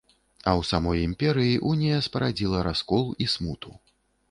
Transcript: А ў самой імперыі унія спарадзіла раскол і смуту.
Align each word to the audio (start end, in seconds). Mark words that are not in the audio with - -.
А 0.49 0.51
ў 0.61 0.65
самой 0.69 1.01
імперыі 1.09 1.59
унія 1.73 1.99
спарадзіла 2.07 2.65
раскол 2.71 3.05
і 3.27 3.31
смуту. 3.37 3.79